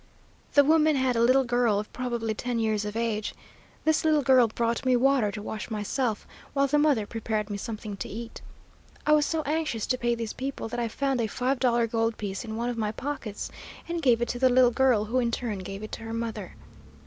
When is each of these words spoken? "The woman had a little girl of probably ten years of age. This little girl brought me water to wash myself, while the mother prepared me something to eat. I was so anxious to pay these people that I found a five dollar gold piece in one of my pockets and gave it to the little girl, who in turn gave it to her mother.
"The 0.55 0.63
woman 0.63 0.95
had 0.95 1.15
a 1.15 1.21
little 1.21 1.43
girl 1.43 1.77
of 1.77 1.93
probably 1.93 2.33
ten 2.33 2.57
years 2.57 2.85
of 2.85 2.95
age. 2.95 3.35
This 3.85 4.03
little 4.03 4.23
girl 4.23 4.47
brought 4.47 4.83
me 4.83 4.95
water 4.95 5.31
to 5.31 5.43
wash 5.43 5.69
myself, 5.69 6.25
while 6.53 6.65
the 6.65 6.79
mother 6.79 7.05
prepared 7.05 7.51
me 7.51 7.57
something 7.57 7.95
to 7.97 8.09
eat. 8.09 8.41
I 9.05 9.11
was 9.11 9.27
so 9.27 9.43
anxious 9.43 9.85
to 9.85 9.99
pay 9.99 10.15
these 10.15 10.33
people 10.33 10.67
that 10.69 10.79
I 10.79 10.87
found 10.87 11.21
a 11.21 11.27
five 11.27 11.59
dollar 11.59 11.85
gold 11.85 12.17
piece 12.17 12.43
in 12.43 12.55
one 12.55 12.69
of 12.71 12.79
my 12.79 12.91
pockets 12.91 13.51
and 13.87 14.01
gave 14.01 14.23
it 14.23 14.27
to 14.29 14.39
the 14.39 14.49
little 14.49 14.71
girl, 14.71 15.05
who 15.05 15.19
in 15.19 15.29
turn 15.29 15.59
gave 15.59 15.83
it 15.83 15.91
to 15.91 16.01
her 16.01 16.13
mother. 16.13 16.55